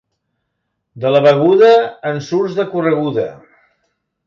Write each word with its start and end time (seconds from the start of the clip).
De 1.03 1.11
la 1.15 1.21
Beguda 1.25 1.69
en 2.13 2.23
surts 2.31 2.59
de 2.63 2.67
correguda. 2.75 3.29